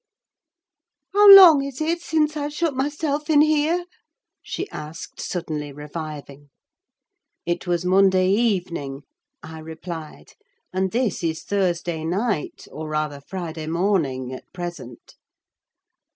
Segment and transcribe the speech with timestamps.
[1.13, 3.85] "How long is it since I shut myself in here?"
[4.41, 6.49] she asked, suddenly reviving.
[7.45, 9.03] "It was Monday evening,"
[9.43, 10.33] I replied,
[10.73, 15.13] "and this is Thursday night, or rather Friday morning, at present."